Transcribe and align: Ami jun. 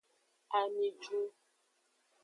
Ami 0.59 0.87
jun. 1.01 1.27